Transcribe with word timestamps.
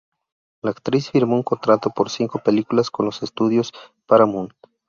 La 0.63 0.71
actriz 0.71 1.11
firmó 1.11 1.35
un 1.35 1.43
contrato 1.43 1.91
por 1.91 2.09
cinco 2.09 2.39
películas 2.39 2.89
con 2.89 3.05
los 3.05 3.21
Estudios 3.21 3.71
Paramount. 4.07 4.51